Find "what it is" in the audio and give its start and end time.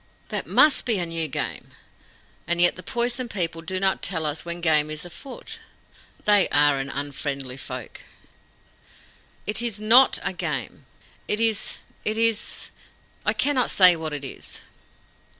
13.95-14.61